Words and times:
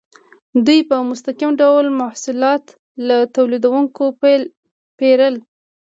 دوی 0.65 0.79
په 0.89 0.95
مستقیم 1.09 1.51
ډول 1.61 1.85
محصولات 2.01 2.63
له 3.07 3.17
تولیدونکو 3.35 4.03
پیرل. 4.99 5.35